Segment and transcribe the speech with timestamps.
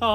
[0.00, 0.06] 戦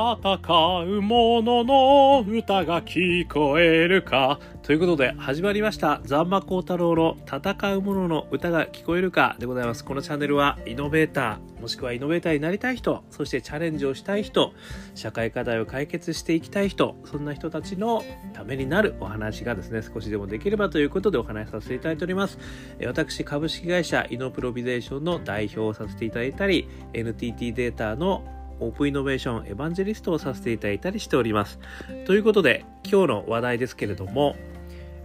[0.98, 4.40] う者の歌が聞こえるか。
[4.64, 6.02] ということで、始まりました。
[6.06, 9.86] ザンマコウタロウの戦う者の歌が聞こえるかでございます。
[9.86, 14.54] このチャンネルは、イノベーター、もしくはイノベーターになりたい人、そしてチャレンジをしたい人、
[14.96, 22.40] 社会課題を解決していきたい人、そんな人たちのためになるお話がですね、少しでもできればということでお話しさせていただいております。
[22.84, 28.24] 私、株式会社イノプロビゼーションの代表をさせていただいたり、NTT データの
[28.60, 31.60] オープンイノベーションエヴァンジェリストをさせていただいたりしております。
[32.06, 34.36] ということで、今日の話題ですけれども、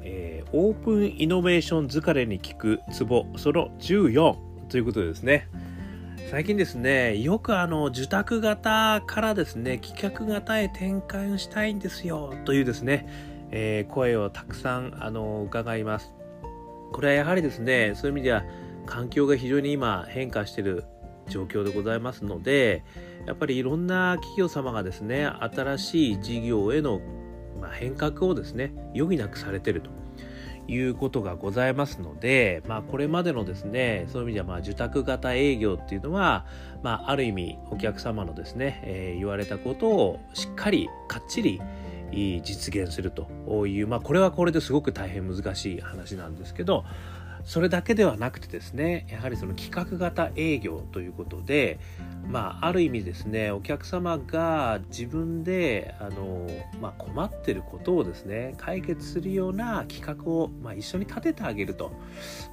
[0.02, 4.36] えー、オープンイノベーション疲れに効くツボ、その14
[4.68, 5.48] ということですね、
[6.30, 13.08] 最近ですね、よくあの、受託型からですね、企画型へ転換したいんですよ、というですね、
[13.50, 16.14] えー、声をたくさん、あの、伺います。
[16.92, 18.44] これはやはりですね、そういう意味では、
[18.86, 20.84] 環境が非常に今変化している
[21.30, 22.84] 状況でございますので
[23.26, 27.00] やっぱりいろんな企業様がですね新しい事業への
[27.72, 29.90] 変革をですね余儀なくされてると
[30.68, 36.46] いうことがございますので、まあ、これまでのですねそういう意味ではまあ受託型営業っていうのは、
[36.82, 41.60] まあ、ある意味お客様のですね、えー、言われたことをしっかりかっちり
[42.12, 46.84] 実現するという、まあ、これはこれですごく大変難しい話なんですけど
[47.44, 51.78] それだけではなくてですねやはりその企画型営業ということで
[52.28, 56.46] まあある意味ですねお客様が自分であの、
[56.80, 61.92] まあ、困ってることをですね解決するような企画を、まあ、一緒に立ててあげると。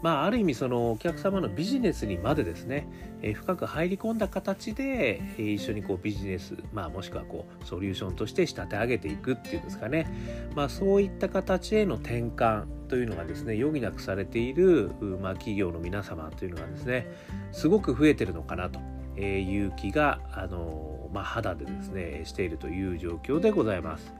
[0.02, 2.88] まあある意味そのお客様のビジネスにまでですね、
[3.22, 10.08] え深く入り込んだ形で、え一緒にこうビジネス、まあ、もしくはこうソリューションとして仕立て上げていくっていうんですかね
[10.56, 17.08] まあそういった形への転換というのがですね余儀なくされている、まあ、企業の皆様というのがですね
[17.52, 18.80] すごく増えてるのかなと
[19.20, 24.14] いう気があの、まあ、肌でですねしているという状況でございます。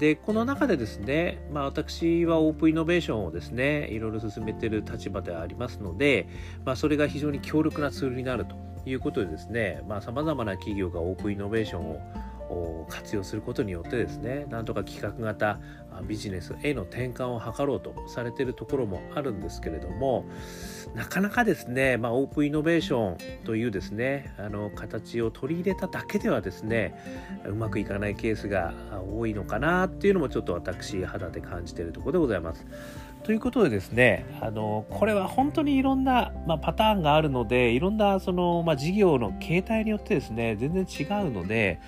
[0.00, 6.26] でこの中でですね、まあ、私はオープンイノベーションをですねいろいろ進めている立場でありますので、
[6.64, 12.00] まあ、それが非常に強力なツールになるということでですねさまざ、まな企業がオープンイノベーションを
[12.88, 15.60] 活用することによってですねなんとか企画型
[16.06, 20.24] ビジネスへの転換を図ろうとされているところもあるんですけれども
[20.94, 26.94] なかなかですね、まあ、オープンイノベーションというですねあの形を取り入れただけではですね
[27.44, 28.74] うまくいかないケースが
[29.14, 32.66] 多いのかなっていうのもちょっと私肌で感じているところでございます。
[33.22, 41.80] ということでですね、あの、これは本当にいろんな、まあ、パターンがあるので、いろんなその、まあ、事業の形態によってですね、全然違うので、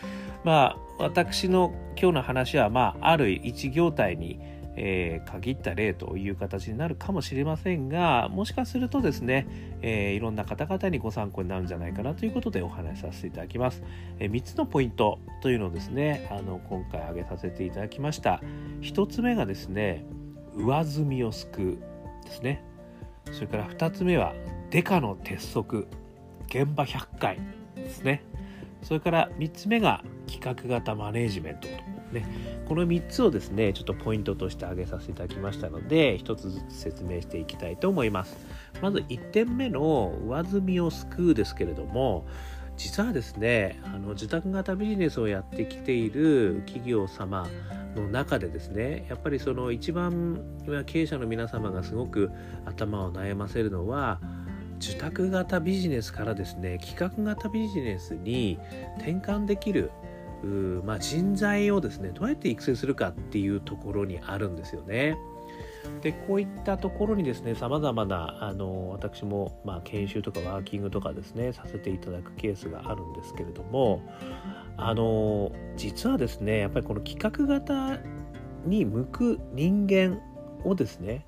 [0.44, 4.40] まあ、私の今日の話は、まあ、ある一業態に、
[4.76, 9.46] えー、限った例という形になるかもしれませんが、もしかするとですね、
[9.82, 13.82] えー、いろんな方々にご参考になるんじゃないかなということでお話しさせていただきます。
[14.18, 18.40] えー、3つのポイントというのをですね、あの今回挙げさせていただきました。
[18.80, 20.04] 1つ目がですね、
[20.54, 21.78] 上積みを救
[22.22, 22.64] うですね。
[23.30, 24.34] それから2つ目は、
[24.70, 25.86] デカの鉄則、
[26.46, 27.38] 現場100回
[27.74, 28.24] ですね。
[28.82, 31.92] それから3つ目が企画型マネジメントと。
[32.12, 32.26] ね、
[32.68, 38.36] この3つをですね、ちょっとポイントとして挙げさせていただきましたので、1つずつ説明していきたいと思います。
[38.82, 42.26] まず1点目の上積みを救うですけれども、
[42.76, 47.46] 実はですね、あの自宅型ビジネスをやってきている企業様
[47.94, 50.40] の中でですね、やっぱりその一番
[50.86, 52.30] 経営者の皆様がすごく
[52.64, 54.20] 頭を悩ませるのは、
[54.82, 58.58] 受託型ビジネスからですね企画型ビジネスに
[58.98, 59.90] 転換できる
[60.84, 65.16] まあ、人材をですねどうやって育成するかっていうところにあるんですよね。
[66.00, 74.02] でこういったところにですねさまざまなあの私も、まあ、研修とかワーキングとかですねさせていただくケースがあるんですけれども
[74.76, 78.00] あの実はですねやっぱりこの企画型
[78.64, 80.20] に向く人間
[80.64, 81.26] をですね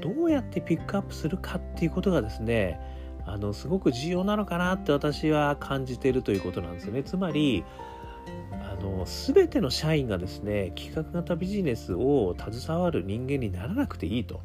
[0.00, 2.80] どうやってピックアップするかっていうことがですね
[3.26, 7.02] あのすごく重要なのかなって私は感じているということなんですね。
[7.02, 7.64] つまり
[8.52, 14.40] あの全ての社員がですね企画型ビジネスを携わる人間にならなくていいと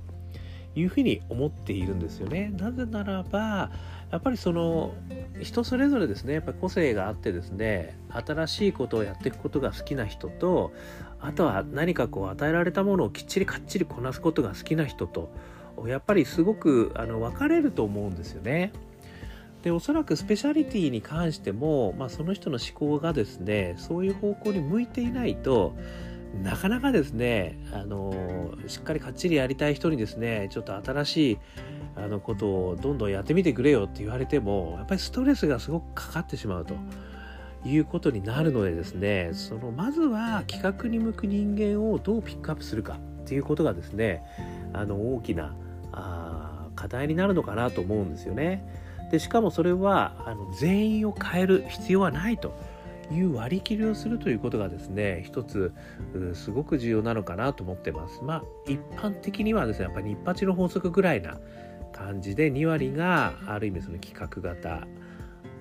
[0.75, 2.51] いうふうに思っているんですよね。
[2.57, 3.71] なぜならば
[4.11, 4.93] やっぱりその
[5.41, 10.73] 人それぞれですねやっぱ個性があってですね新しいことをやっていくことが好きな人と
[11.19, 15.31] あとは何かこう与えられたものをきっちりかっちりこなすことが好きな人と
[15.87, 18.71] やっぱりすごくあの分かれると思うんですよね。
[19.63, 25.75] でおそらくスペシャリティに関しても、まあ、その人の思考がですねそういう方向に向いていないと
[26.43, 31.39] なかなかですねあのしっかりかっちりやりたい人にですねちょっと新しい
[31.95, 36.75] あのことをどんどんやってみてくれよって言われてもやっぱりストレスがすごくかかってしまうと
[37.65, 44.23] いうことになるのでですねそのまずは企画に向く人間をどうピックアップするかっていうことがですね
[44.73, 45.53] あの大きな
[45.91, 48.63] あ課題になるのかなと思うんですよね。
[49.11, 52.53] でしかもそれはあの全員を変える必要はないと
[53.11, 55.73] いう割り切りをするということがですね一つ
[56.33, 58.21] すごく重要なのかなと思ってます。
[58.23, 61.37] まあ一般的にはですねやっぱり日八の法則ぐらいな
[61.91, 64.87] 感じで2割がある意味その企画型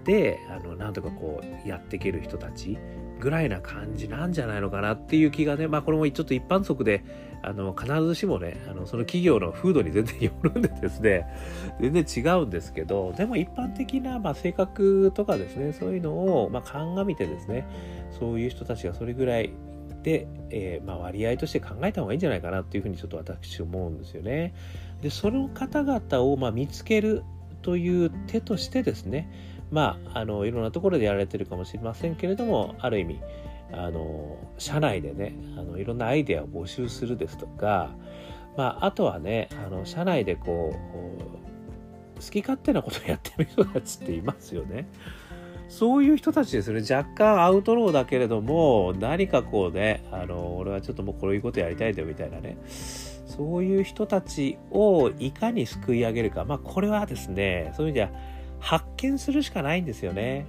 [0.04, 2.78] であのなんとかこうやっていける人たち
[3.18, 7.04] ぐらいな感じなんじゃないのかなっていう気がねまあこれもちょっと一般則で
[7.42, 11.26] あの必ずしもねあのその企業の風土に全然よるんでですね
[11.80, 17.66] 全然違うんですけどでも一般的な、まあ、性格とかですねそういうのを、まあ、鑑みてですね
[18.18, 19.52] そういう人たちがそれぐらい
[20.02, 24.54] で、えー、まあ、割合として考えた方がいいんじゃないかなっていうふうにちょっと私思うんですよね。
[25.02, 27.22] でその方々をま見つける
[27.62, 29.30] という手としてですね
[29.70, 33.20] まああのいろんなところでやられてるかもしれませんけれどもある意味
[33.72, 37.90] あの社内でねあのいろんなアイデアを募集するですとか、
[38.56, 44.88] まあ、あとはねあの社内でこう好き勝手なことをやってる人たちっていますよね。
[45.70, 58.10] そういう人たちですね、若干アウトローだけれども、何かこうね、あの、俺はちょっともうこういうことやりたいんだよみたいなね、そういう人たちをいかに救い上げるか、まあこれはですね、そういう意味では
[58.58, 60.46] 発見するしかないんですよね。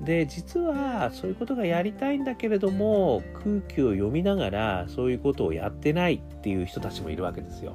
[0.00, 7.72] で実はそういうことがやりたいんだけれども空気を読みながらそういうことをやってないっていう人たちもいるわけですよ。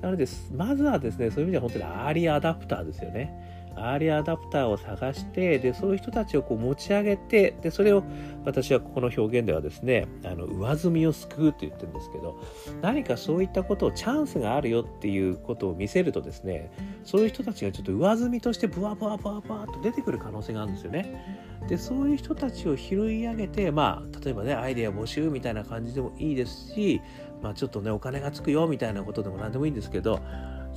[0.00, 3.57] なのでまずはですねそういう意味では本当にアーリーアダプターですよね。
[3.78, 8.02] アーリーアダプターを探してでそういう人たちをこう持ち上げてでそれを
[8.44, 12.40] 私はここの表現ではですねあの上澄みをすくうって言ってるんですけど
[12.82, 16.70] 何かそういったことをチャンスがあるよっていうことを見せるとですね
[17.04, 21.46] そういう人たちがちょっと上積みとしてブワブワブワブワと出てくる可能性があるんですよね。
[21.68, 27.00] でそういう人たちを拾い上げてまあ例えばねアイデア募集みたいな感じでもいいですし
[27.42, 30.20] まあちょっとねお金がつくよみたいなことでも何でもいいんですけど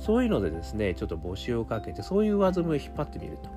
[0.02, 3.50] そういうのでですねちょっと募集をかけてそういう上積みを引っ張ってみると。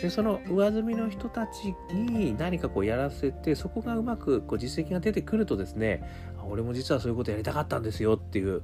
[0.00, 6.02] でその上積みの人たちに何かこうやらせてそこがうまくこう実績が出てくるとですね
[6.48, 8.62] 俺も実はそういうことやりたかったんですよっていう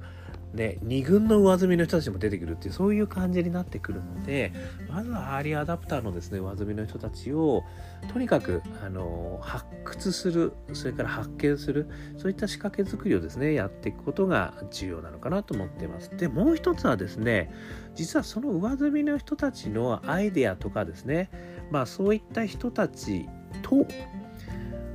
[0.53, 4.51] ね、2軍の上積みの人たちも出てくるっていうそういう感じになってくるので
[4.89, 7.63] まずはアーリーアダプターのですね上積みの人たちを
[8.11, 11.87] とにかくあの発掘するそれから発見する
[12.17, 16.09] そういった仕掛け作りをですねやっていくことが重要なのかなと思っています。
[16.17, 17.53] でもう一つはですね
[17.93, 21.29] 実はその上積みの人たちのアイデアとかですね
[21.69, 23.27] まあそういった人たち
[23.61, 23.85] と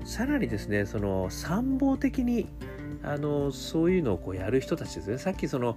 [0.04, 2.48] さらにですねその参謀的に
[3.04, 5.76] あのそういうのをこうやる人たちですねさっきその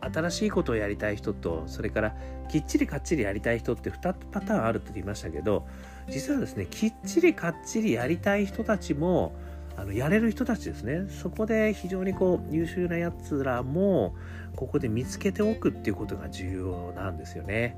[0.00, 2.14] 新しいことをやりたい人とそれから
[2.48, 5.66] きっちりかっちりやりたい人って2パターンあるって言いましたけど
[6.08, 9.34] 実はですねきっちりかっちりやりたい人たちも
[9.76, 14.14] あのやれる人たちですねそこで非常にこう優秀なやつらも
[14.56, 17.76] ここで見つけておくっていうことが重要なんですよね。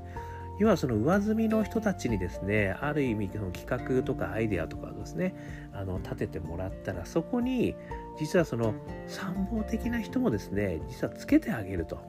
[0.61, 5.33] 要はその上積みの人たちにですねある意味の企画とかアイデアとかですね
[5.73, 7.73] あの立ててもらったらそこに
[8.19, 8.75] 実はその
[9.07, 11.99] 参謀的な人もですね実はつけてあげると。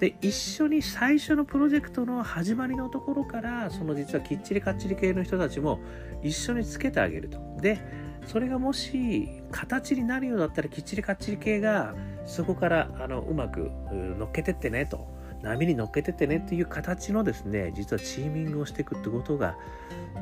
[0.00, 5.78] で一緒に最初のプロジェクトの始まりのところからその実はきっちりかっちり系の人たちも
[6.22, 7.38] 一緒につけてあげると。
[7.60, 7.78] で
[8.26, 11.94] それがもし形になるようだったらきっちりかっちり系が
[12.26, 15.19] そこからあのうまく乗っけてってねと。
[15.42, 19.56] 波に乗っけててねっていう形のですね実はチーミングをしていくってことが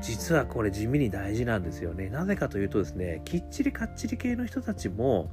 [0.01, 2.09] 実はこれ地味に大事なんですよね。
[2.09, 5.31] なぜかというとですねきっちりかっちり系の人たちも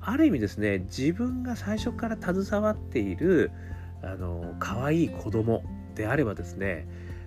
[0.00, 3.50] ある意味ですね自分が最初から携わっている
[4.02, 5.62] あの可愛い子供
[5.94, 6.86] であればですね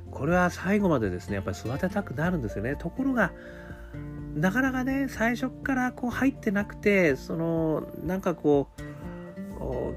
[0.09, 2.75] これは最後までですねやっぱり育てたくなるんですよね。
[2.75, 3.31] ところが
[4.35, 8.81] なかなかね最初からこう入ってなくてそのなんかこう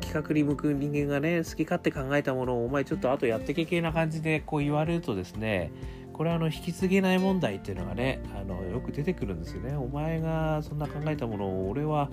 [0.00, 5.72] 企画に向く人間がね好き勝手考えたものをお前ちょっとあとやってけ系な感じでこう言われるとですね
[6.12, 9.76] これはあの引き継げない問題っていうのがねあのよく出てくるんですよね。
[9.76, 12.08] お前がそんな考えたものを俺は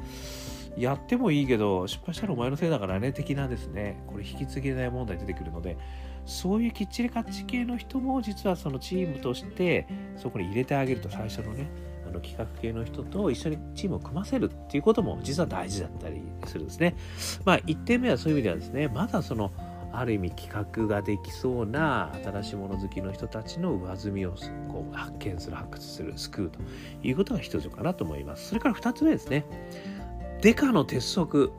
[0.75, 4.01] やってもいいけど失敗したらお前のせいだからね的なですね。
[4.07, 5.77] これ引き継げない問題出てくるので
[6.25, 11.69] そういうきっちりかっち系の人も実はそのチームとしてそこに入れてあげると最初のね
[12.11, 16.95] の企画系の人と一緒にチームを組ませるっていうことも実は大事だったりするんですね。
[17.45, 19.51] まあ1点目はそういう意味ではですね、まだその
[19.93, 24.35] ある意味企画ができそうな新しいもの好きの人たちの上積みを
[24.69, 26.59] こう発見する発掘する救うと
[27.03, 28.49] いうことが一つかなと思います。
[28.49, 29.45] それから2つ目ですね。
[30.41, 31.51] デカの鉄則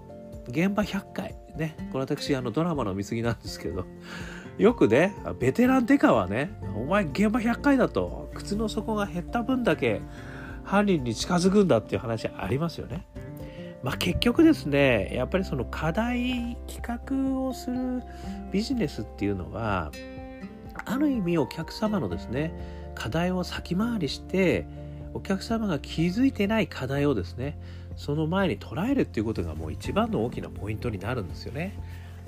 [0.49, 3.85] 現場100回ねこれ私あのドラマの見過ぎなんですけど
[4.59, 10.01] よくねベテランデカはねお前現場100回だと靴の底が減った分だけ
[10.65, 13.07] 犯人に近づくんだっていう話ありますよね。
[13.83, 16.83] まあ、結局ですねやっぱりその課題企
[17.35, 18.01] 画をする
[18.53, 19.91] ビジネスっていうのは
[20.85, 22.55] ある意味お客様のですね
[22.95, 24.67] 課題を先回りして
[25.15, 27.59] お客様が気づいてない課題をですね
[27.97, 31.79] その前に捉えるっていうことがもう一番の大きなポイントになるんですよね。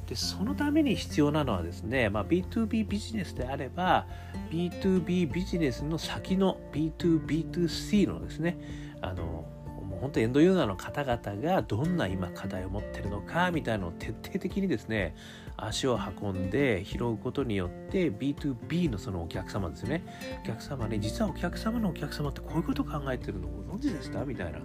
[0.06, 4.06] でそのために必要なのはですね、まあ、B2B ビジネスであれば
[4.50, 8.58] B2B ビジネスの先の B2B2C のですね
[9.00, 15.14] あのもう本当エンドユーザーの方々がどんな今課題を持ってるのかみたいなのを徹底的にですね
[15.56, 20.04] 足を運んで拾うことによって B2B のそのお客様ですね。
[20.42, 24.24] お客様に実はお客様のお客様ってこういうこと考えてるのご存知でした？
[24.24, 24.58] みたいな。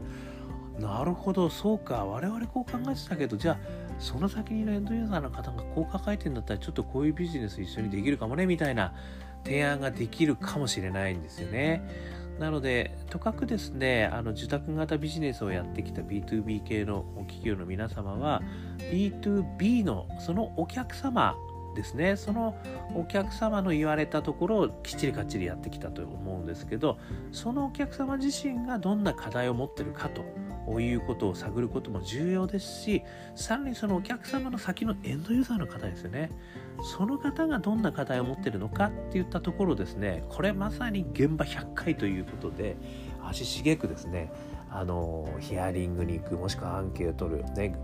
[0.79, 2.05] なるほどそうか。
[2.05, 3.58] 我々こう考えてたけどじゃあ
[3.99, 8.93] その先にいるエンドユーザーの方がこう抱えてるんだったらちょっとこういうビジネス一緒にできるかもねみたいな
[9.43, 11.83] 提案ができるかもしれないんですよね。
[12.39, 18.41] なので、とかくですね、あの受託型ビジネスをやってきた B2B 系の企業の皆様は、
[18.91, 21.35] B2B のそのお客様
[21.75, 22.55] ですね、その
[22.95, 26.97] お客様の言われたところをきっちりかっちりやってきたと思うんですけど、
[27.33, 30.23] そのお客様自身がどんな課題を持ってるかと
[30.69, 33.01] こういうことを探ることも重要ですし、
[33.33, 36.29] さらにそのお客様の先のエンドユーザーの方ですよね。
[36.83, 42.77] その方がどんな課題を持ってるのかっていったところですねこれまさに現場100回ということで
[43.21, 44.31] 足しげくですね
[44.71, 47.75] あのヒアリングに行くもしくはアンケートを取る、ね、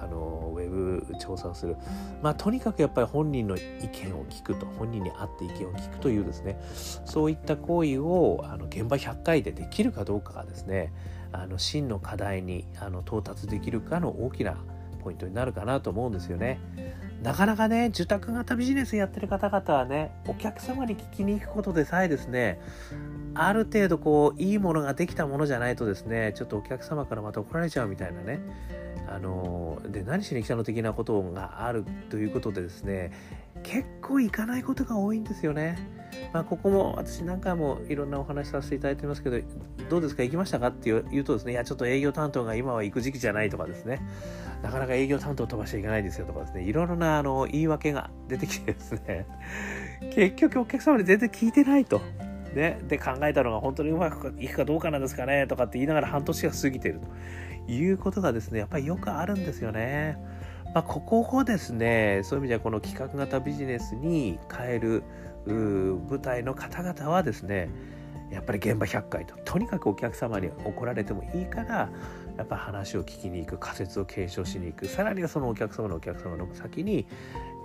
[0.00, 1.76] あのウェブ調査をする、
[2.22, 6.60] まあ、とにかくやっぱり本人の意見を聞くと本人に合って意見を聞くというですね
[7.04, 10.92] そういった行為をあの現場100回でできるかどうかがですね
[11.32, 14.56] あの真の課題にあの到達できるかの大きな
[15.02, 16.60] ポイントになるかなと思うんですよね。
[17.22, 22.60] なかなかね、受託型ビジネスやってる方々はね、お客様に聞きに行くことでさえですね、
[23.34, 28.40] ある程度こう、いいものができたものじゃないとですね、ちょっとお客様からまた怒られちゃうみたいなね、
[29.08, 33.12] あの、で、何しに来たの的なことがあるということでですね、
[33.62, 35.78] 結構行かないことが多いんですよね。
[36.32, 39.38] まあ、ここも私何回もいろんなお話させていただいてますけど、
[39.88, 44.00] どうですか行きましたかって言うとですね、いや、ちょっと営業担当が今は行く時期じゃないとかですね、
[44.62, 49.26] なかなか営業担当飛ばしちゃいけないですよとかですね、いろいろなあの言い訳が出てきてですね、
[50.14, 52.00] 結局お客様に全然聞いてないと。
[52.54, 57.00] ね、で考えたのが本当にうまくいくかどうかなんですかねとかって言いながら半年が過ぎている
[57.66, 60.18] ということがですね、やっぱりよくあるんですよね。
[60.74, 65.02] まあ、ここをですね、そういう意味ではこの企画型ビジネスに変える
[65.46, 67.68] 舞台の方々はですね、
[68.30, 71.90] やっぱり現場100回と、とにかくお客様に怒られてもいいから、
[72.36, 77.06] やっぱ話を聞きに行く仮説を検証しに行くさらにはそのお客様のお客様の先に、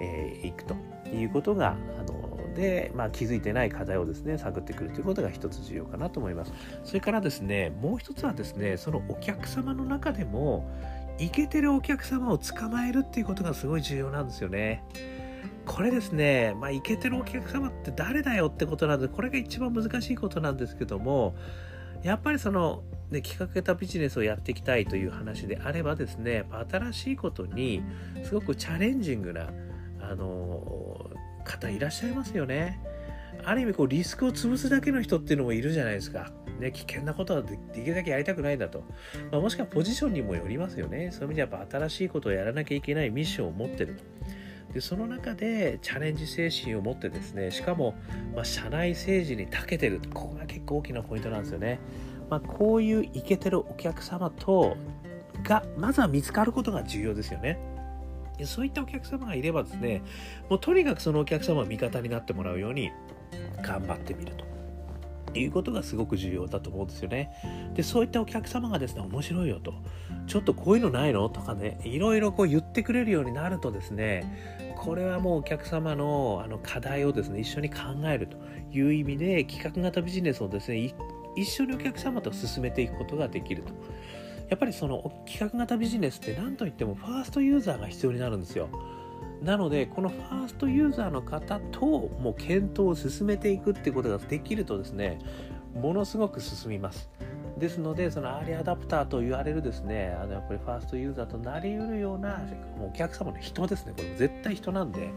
[0.01, 0.75] えー、行くと
[1.09, 6.53] いうことがあので、まあ、気づいてない課題をですね探ってくるということが一つ重要かなと思います。
[6.83, 10.69] それからですねもう一つはですねそのお客様の中でも
[11.19, 14.83] イケてるお客様を捕まえるっていうことがすごい重要なんですよね。
[15.65, 21.35] これですね、まあ、イケてるお客様って誰だよってことなんで、これが一番難しいことなんですけども、
[22.03, 27.83] やっぱりその、ね、企画型ビジネスをやっていきたいという話であればですね、新しいことに
[28.23, 29.49] すごくチャレンジングな、
[29.99, 31.09] あの
[31.47, 32.79] 方いらっしゃいますよね。
[33.43, 36.31] ある意味こうリスクを潰すだけの人っていうのもいるじゃないですか。
[36.59, 38.83] ね、危険なことはできるだけやりたくないんだと。
[39.31, 41.11] まあ、もしくはポジションにもよりますよね。
[41.11, 44.03] そういう意味でやっぱ新しいことをやらなきゃいけないミッションを持ってると。
[44.73, 47.95] でその中でチャレンジ精神を持ってですねしかも、
[48.35, 51.79] まあ、社内政治に長けてるここが結構大きなポイントなんですよね。
[52.29, 54.75] まあ、こういうイケてるお客様と
[55.43, 57.57] がまずは見つかることが重要ですよね。
[58.45, 60.01] そういったお客様がいればですね、
[60.49, 62.91] もうとにかくそのお客様を味方になってもらうように
[63.61, 64.45] 頑張ってみると。
[65.33, 67.29] いうことがすごく重要だと思うんですよね。
[67.75, 69.73] で、そういったお客様がですね、面白いよと。
[70.25, 71.29] ちょっとこういうのないの？
[71.29, 78.37] とかね、いろいろこう言ってくれるようになるとですね、これはもうお客様のあの課題をですね、一緒に考えると
[78.71, 80.91] いう意味で、企画型ビジネスをですね、
[81.35, 83.73] 一緒にお客様と進めていくことができると。
[84.49, 88.69] やっぱりその企画型ビジネスって何といってもファーストユーザーが必要になるんですよ。
[89.43, 95.19] なので、このファーストユーザーの方ともう検討を進めていくってことができるとですね、
[95.75, 97.09] ものすごく進みます。
[97.57, 102.41] ですので、そのアーリーアダプターと言われるですね、あのやっぱりファーストユーザーとなりうるような
[102.79, 105.09] お客様の人ですね、これ絶対人なんで、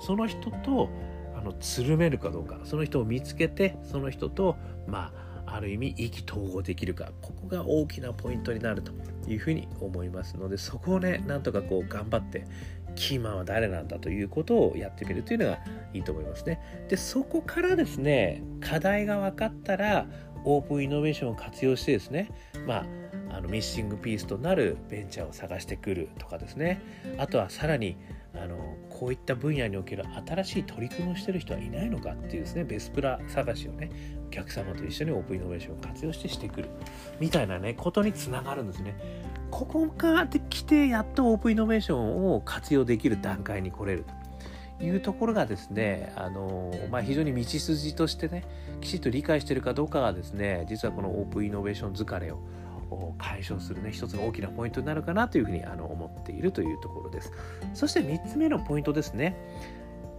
[0.00, 0.88] その人と
[1.36, 5.23] あのつるめるかどうか、その人を見つけて、その人と、まあ、
[5.54, 8.92] ある意味意気投合できるかここが大きなポイントになると
[9.28, 12.44] いうふうに思いますのでそこをねなんとかこう頑張って
[12.96, 15.58] キーマンは誰なんだということをやってみるというのが
[15.92, 16.60] いいと思いますね。
[16.88, 20.06] でそこからですね課題が分かったら
[20.44, 22.30] オープンイノベーションを活用してですね
[22.66, 22.78] ま
[23.30, 26.80] ああのミッシングピースとなるベンチャーを探してくるとかですね
[27.18, 27.96] あとはさらに
[28.34, 33.90] あのこういった分野における新しい取り組みをしてる人はいないのかっていうですねベスプラ探しをね
[34.28, 36.70] お客様と一緒にオープンイノベーションを活用してしてくる
[37.18, 38.94] みたいなねことにつながるんですね。
[39.50, 44.04] ここからで来てやっとオープンイノベーションを活用できる段階に来れる
[44.78, 48.44] というところがですねあの、まあ、非常に道筋としてね
[48.80, 52.40] きちっと理解してるかどうかがですね実はこのオープンイノベーション疲れを
[53.18, 57.32] 解消するね一つの大きなポイントになるかなというふうにあの思っているというところです。
[57.74, 59.36] そして3つ目のポイントですね。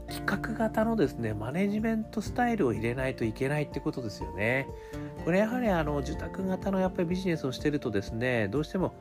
[0.07, 4.67] 企画型のですねマネジメントスタイルを入れないといけないってことですよね。
[5.23, 8.93] これやはりあの受託型のやっぱりビジネスをしてるとですねどうしても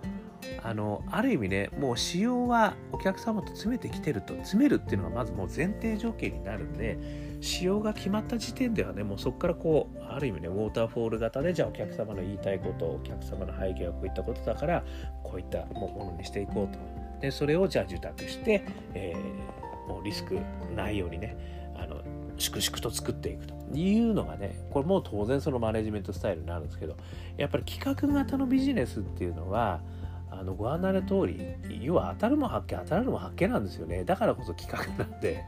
[0.63, 6.99] あのある意味ねもう仕様はお客様と詰めてきてると詰めるっていうのがまずもう前提条件になるんで
[7.45, 14.83] 仕様が決まった時点ではねもうそこからこうある意味ねウォーターフォール型でじゃあお客様の言いたいことお客様の背景はこういったことだから
[15.23, 16.79] こういったものにしていこうと。
[17.21, 20.39] でそれをじゃあ受託して、えー、もうリスク
[20.75, 21.37] ないようにね
[21.77, 22.03] あの
[22.39, 23.55] 粛々と作っていくと。
[23.75, 26.97] いうのがねこれも当然そのマネジメントスタイルになるんですけど
[27.37, 29.81] やっぱり企画型のビジネスっていうのは
[30.31, 31.41] あのご案内の通り
[31.83, 34.05] 要は当たるも発見当たるも発見なんですよね。
[34.05, 35.45] だからこそ企画なんで。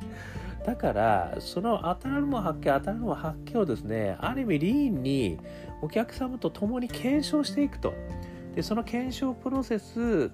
[0.67, 5.39] だからその当たるも発見当たるも発見をですねある意味リーンに
[5.81, 7.95] お客様と共に検証していくと。
[8.57, 10.31] でその検証プロセス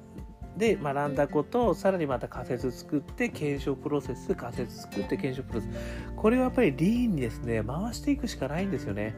[0.56, 5.70] で学んだことをさらにまた仮説作って検証プロセス仮説作って検証プロセス。
[6.16, 9.14] これをやっぱりリーンにですね回していくしかないんですよね。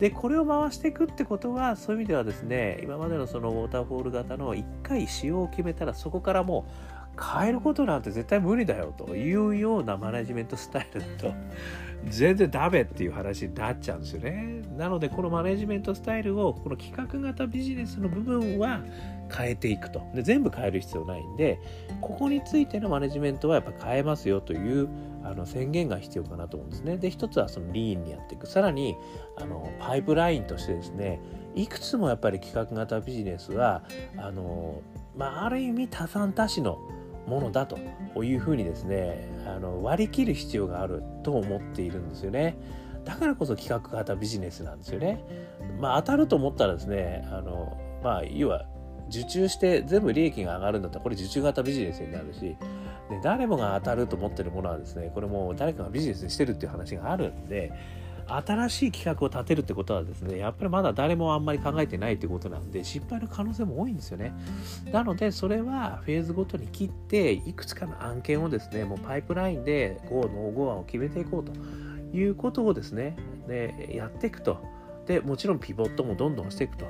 [0.00, 11.34] でこれを回していくってことはそういう意味ではですね今までのそのウォーターフォール型の1回使用を決めたらそこからもう変えることなんて絶対無理だよというようなマネジメントスタイルだと
[12.06, 14.62] 全然ダメっていう話になっちゃうんですよね。
[14.76, 18.80] なのでこのマネジメントスタイルをこの企画型ビジネスの部分は
[19.36, 21.60] 変えていくとで全部変える必要ないんで
[22.00, 24.88] ここについてのマネジメントはやっぱ変えますよという
[25.24, 26.96] あの宣言が必要かなと思うんですね。
[26.96, 28.96] で一つはそのリーンにやっていくさらに
[29.36, 31.20] あのパイプラインとしてですね
[31.54, 33.82] いくつもやっぱり企画型ビジネスは
[34.16, 34.80] あの、
[35.16, 36.78] まあ、ある意味多産多死の
[37.28, 37.78] ものだと
[38.22, 42.56] いうふうにですねあの割り切る必要があると思っているんですよね。
[43.04, 45.24] だからこそ企画型ビジネスなんですよね。
[45.80, 48.66] まあ当たると思ったらですねあのまあ要は
[49.08, 52.56] 受注して全部利益が上がるんだったらこれ受注型ビジネスになるしで
[53.22, 57.72] 誰もが当たると思ってるものはですねこれも誰かがビジネスにしてるっていう話があるんで
[58.28, 64.32] 新しい企画を立てるってことはですねやっぱりまだ誰もあんまり考えてないってことなんで失敗の可能性も多いんですよね。
[64.92, 71.52] なのでそれはフェーズごとに切っていくつかの案件をですねもうパイプラインで GO の GO 案を決めていこうと
[72.16, 74.62] いうことをですねでやっていくと。
[75.06, 76.86] でもちろんピボットもどんどんしていくと。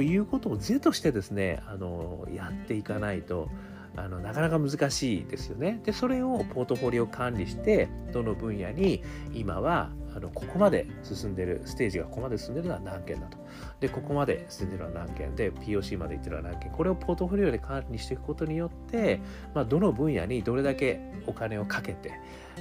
[0.00, 3.48] いうことを是としてですねあのやっていかないと
[3.96, 5.80] あのなかなか難しいですよね。
[5.84, 9.02] でそれをポートフォリオ管理してどの分野に
[9.34, 13.38] 今はあのここまで進んでるステージがここまで進んでるのは何件だと。
[13.80, 19.20] でここまで進んでるのは何件で POC までいってるのは何件これをポートフォリオで管理していくことによって、
[19.54, 22.12] まあ、どの分野にどれだけお金をかけて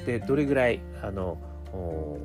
[0.06, 1.38] でどれぐらいあの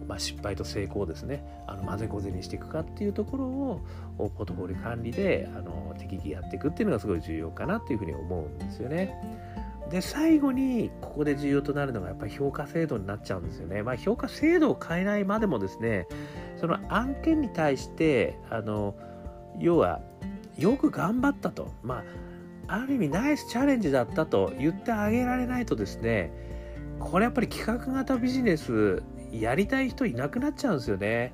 [0.08, 3.80] まあ、失敗と成功ですねあの混ぜこぜにしていくかっていうところを
[4.18, 9.14] ポートフォリオ管理であの適宜やっていくっていうのがすごい重要かなっていうふうに思うんですよね。
[9.90, 13.84] で最後にここで重要となるのがやっぱり評価制度になっちゃうんですよね。
[13.84, 16.08] まあ、評価制度を変えないまでもですね
[16.60, 18.96] その案件に対してあの
[19.60, 20.00] 要は
[20.58, 22.02] よく頑張ったとま
[22.66, 26.32] あある意味ナイスチャレンジだったと言ってあげられないとですね
[26.98, 29.02] これやっぱり企画型ビジネス
[29.32, 31.32] やりたい人いなくなっちゃうんですよね。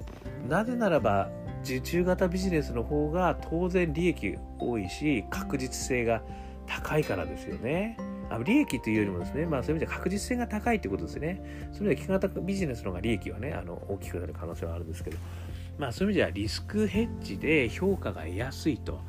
[0.49, 1.31] なぜならば
[1.63, 6.23] 受注型ビジネスの方が当然利益多いし確実性が
[6.67, 7.97] 高いからですよね。
[8.31, 11.69] あ利益というよりもですね、まあそういう意味で確実性が高いってことですね。
[11.73, 15.19] それでは企画型ビジネスの方が利益はね、あの大きくなる可能性はあるんですけど、
[15.79, 19.01] まあそういう意味ではリスクヘッジで評価が得やすいと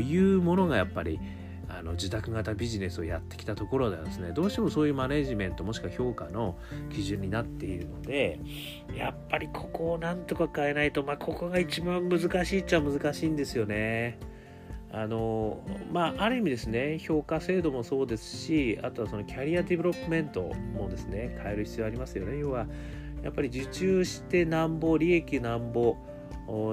[0.00, 1.20] いうものがやっぱり
[1.68, 6.56] あの受託型ビジネスをやってきたところではですねどうしてもそういうマネジメントもしくは評価の
[6.90, 8.40] 基準になっているので
[8.94, 14.18] やっぱりここをなんとか変えないとまあここが一番難しいっちゃ難しいんですよね。
[14.92, 15.60] あの
[15.92, 20.42] まあ、ある意味ですね評価制度もそうですしあとはその career development
[20.74, 22.66] もですね変える必要ありますよね要は
[23.22, 25.96] やっぱり受注してなんぼ利益なんぼ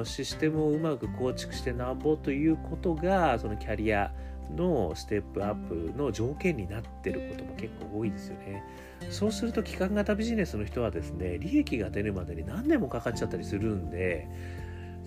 [0.06, 4.14] システムをうまく構築してなんぼということがそのキャリア
[4.56, 8.64] のステップアップの条件になってることも結構多いですよね。
[9.10, 14.28] そうすると企画型ビジネスの人はですね利益が出るまでに何年もかかっちゃったりするんで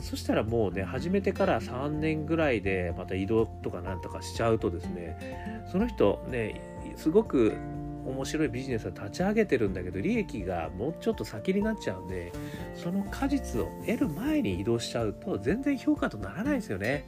[0.00, 6.60] そしたらもうね始めてから3年ぐらいでまた移動とかなんとかしちゃうとですねその人ね
[6.96, 7.54] すごく
[8.06, 12.32] 面白いビジネスを立ち上げてるんだけど利益がもうちょっと先になっちゃうんで
[12.74, 17.04] その果実を得る前に移動しちゃうと全然評価とならないですよね。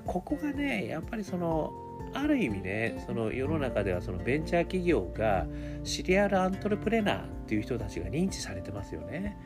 [0.00, 1.72] ここがねやっぱりその
[2.14, 5.46] ある意味ねその世の中ではそのベンチャー企業が
[5.84, 9.36] シリアルアントレプレナーっていう人たちが認知されてますよね。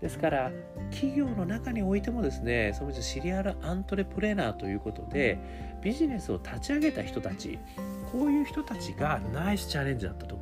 [0.00, 0.52] ですから
[0.92, 5.38] 企業の中においてもですねそのシリアルアントレプレナーということで
[5.82, 7.58] ビジネスを立ち上げた人たち
[8.12, 10.38] こういう人たちがナイスチャレンジだったと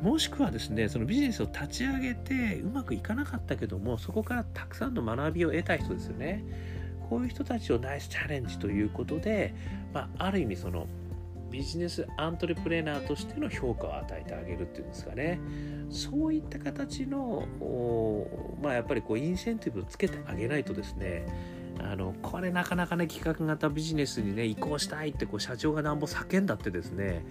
[0.00, 6.44] もしくはですねそのビジネスを立ち上げてうまくいかなかったけどもそこからたくさんの学びを得た人ですよね
[7.08, 9.54] こういう人たちをナイスチャレンジということで、
[9.92, 10.86] まあ、ある意味その
[11.50, 15.38] ビジネスアントレプレーナーとしての評価を与えてあげるっていうんですかね。
[15.88, 17.46] そういった形の
[18.60, 21.24] まあやっぱりこうインセンティブをつけてあげないとですね
[21.78, 27.24] あのこれなかなかね企画型ビジネスにね移行したいってこう社長がなんぼ叫んだってですね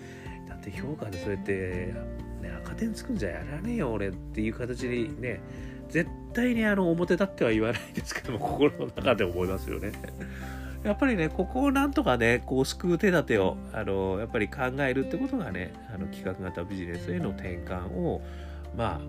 [0.48, 1.94] だって評価でそうやって、
[2.42, 5.42] ね、赤点つくんじゃやらねえよ俺っていう形にね
[5.90, 9.92] 絶対にあの表立っては言わないですけども心の中で思いますよね。
[10.84, 18.22] やっぱりね、ここをなんとかね、こう救う手立てを、あの、やっぱり考えるってことがね、あの企画型ビジネスへの転換を、
[18.76, 19.02] まあ、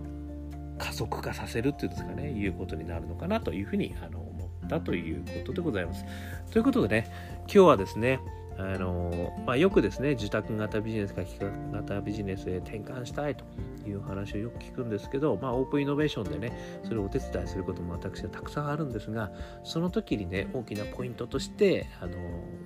[0.79, 6.05] 加速化させるっていうんですかね、いうことになるのかなというふうにあの思ったということでございます。
[6.53, 7.11] ということでね、
[7.43, 8.21] 今日はですね、
[8.57, 11.41] あのまあ、よくですね受託型ビジネスか企
[11.73, 13.45] 画型ビジネスへ転換したいと
[13.85, 19.33] いう話をよく聞くんですけど、まあ、オープンイノベーションでねそれをお手伝いすることも私はたくさんあるんですが
[19.65, 22.17] その時にね大きなポイントとしてあの、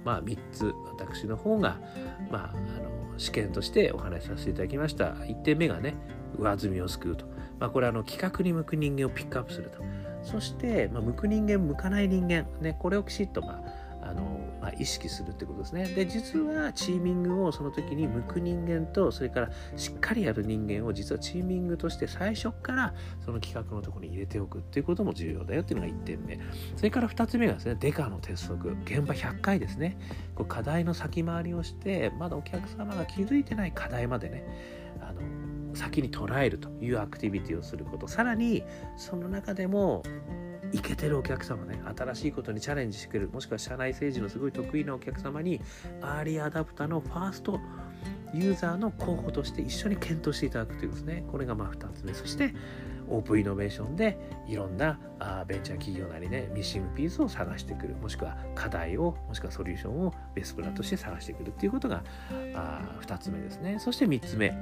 [0.04, 1.78] まあ、3つ私の方が、
[2.30, 5.14] まあ、あの試験としてお話しさせていただきました。
[5.14, 5.94] 1点目がね
[6.38, 7.24] 上積みを救うと、
[7.58, 9.82] まあ、これはあの企画に向く人間をピックアップすると。
[10.22, 13.62] そして、まあ、向く人間向かない人間、ね、これをきちっと、まあ、
[14.78, 15.86] 意識するってことですね。
[15.88, 26.38] で実はチーミングをその時に向く人間とそれからしっかりやる人間を実はチーミングとして最初からその企画のとこに入れておくっていうことも重要だよっていうのが1点目。
[26.76, 29.98] それから2つ目がですねデカの鉄則現場100回ですね。
[30.34, 34.44] こう課題の先回りをしてまだお客様が気づいてない課題までね
[35.00, 35.20] あの
[35.74, 38.62] 先に捉えるというアクティビティをすることさらに
[38.96, 40.02] その中でも
[40.72, 45.60] イケてるお客様ね新しいことにチャレンジしてくれるもしくは社内政治のすごい得意なお客様に
[46.02, 47.58] アーリーアダプターのファースト
[48.34, 52.12] ユーザーの候補として一緒に検討していただくというですねこれがまあ2つ目。
[52.12, 52.54] そして
[53.10, 57.94] オープンイノベーションでいろんなあベンチャー企業なりね missing piece を探してくる。
[57.96, 62.04] もしくは課題をもしくはソリューションをベストプランとして探してくるっていうことが
[62.54, 63.78] あ2つ目ですね。
[63.78, 64.54] そして3つ目。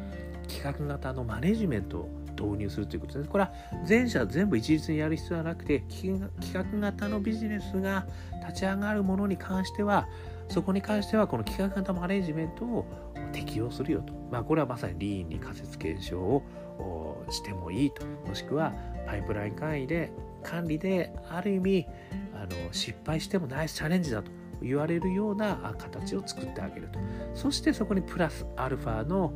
[0.49, 3.31] 企画型のマネジメントを導入するということです。
[3.31, 3.53] これは
[3.85, 6.21] 全社全部一律にやる必要はなくて企
[6.53, 8.07] 画型のビジネスが
[8.47, 10.07] 立ち上がるものに関しては
[10.49, 12.87] そこに関してはこの企画型マネジメントを
[13.33, 14.13] 適用するよと。
[14.31, 18.07] まあこれはまさにリーンに仮説検証をしてもいいと。
[18.27, 18.73] もしくは
[19.07, 21.87] パイプライン管理で管理である意味
[22.35, 24.31] あの失敗してもナイスチャレンジだと
[24.63, 26.99] 言われるような形を作ってあげると。
[27.35, 29.33] そしてそこにプラスアルファの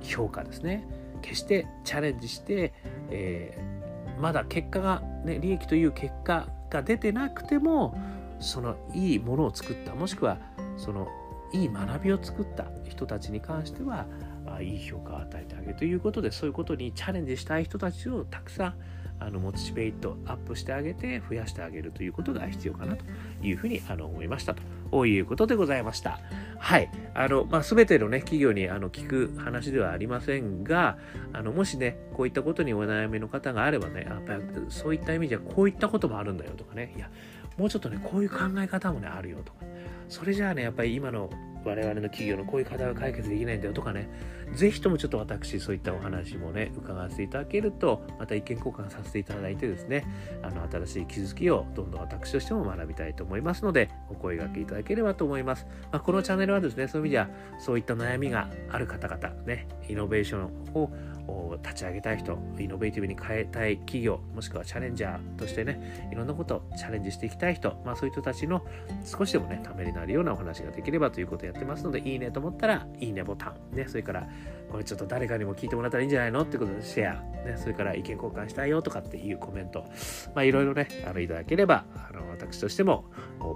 [0.00, 0.86] 評価ですね。
[1.22, 2.72] 決してチャレンジして、
[3.10, 7.96] えー、まだ結果が、ね、利益という結果が出てなくても
[8.40, 10.38] そのいいものを作ったもしくは
[10.76, 11.08] その
[11.52, 14.06] いい学びを作った人たちに関しては
[14.46, 18.74] あいい評価を与えてあげるということでそういうことにチャレンジしたい人たちをたくさん
[19.20, 23.04] あのモチベートアップしてあげて増やしてあげるということが必要かなと
[23.42, 24.62] いうふうにあの思いましたと。
[25.06, 26.20] いうことでございました。
[26.58, 26.90] はい。
[27.14, 30.98] あの、まあ、全てのね、企業にあの聞く話ではありませんが、
[31.32, 37.10] あの、もしね、こういったことにお悩みの方があればね、やっぱりそういった意味じゃこういったこともあるんだよとかね、いや、
[37.56, 39.64] もうちょっとね、こういう考え方もね、あるよとか、
[40.08, 41.30] それじゃあね、やっぱり今の
[41.64, 44.08] 我々の企業のこういう課題は解決できないんだよとかね、
[44.54, 50.04] ぜひともちょっと私、そういったお話もね、伺わせていただけると、また意見交換させていただいてですね、
[50.42, 55.66] あの、新しい気づきをどんどん私としても学びたいと思いますので、お声がけいただければと思います。
[55.90, 60.92] まあ、このチャンネルはですね、そういう意味では、そういった悩みがある方々、ね、イノベーションを
[61.62, 68.64] 立ち上げたい人、イノベーティブに変えたい企業、もしくはチャレンジャーとしてね、いろんなことをチャレンジしていきたい人、まあそういう人たちの
[69.04, 73.76] 少しでもね、ためになるようなお話ができればということでやってますので、いいねと思ったら、いいねボタン。
[73.76, 74.28] ね、それから、
[74.70, 76.42] これちょっと誰かにも聞いてもらったらいいんじゃないの？
[76.42, 77.22] ってことで、シェア。
[77.46, 79.84] ね、それから意見交換したいよとかっていうコメント。
[80.34, 83.04] まあ、いろいろね、あの、いただければ、あの、私としても、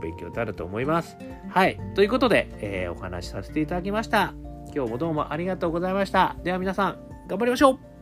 [0.02, 1.16] 勉強になると思います。
[1.48, 1.78] はい。
[1.94, 4.34] ということで、えー、お話しさせていただきました。
[4.74, 6.36] 今日もどうもありがとうございました。
[6.42, 7.95] では皆さん、頑張りましょう。